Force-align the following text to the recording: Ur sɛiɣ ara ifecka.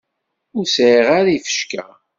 Ur 0.57 0.65
sɛiɣ 0.67 1.07
ara 1.17 1.31
ifecka. 1.37 1.85